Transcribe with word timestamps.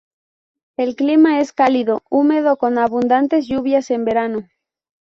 El 0.77 0.95
clima 0.95 1.41
es 1.41 1.53
cálido-húmedo 1.53 2.57
con 2.57 2.79
abundantes 2.79 3.45
lluvias 3.47 3.91
en 3.91 4.03
verano. 4.03 4.47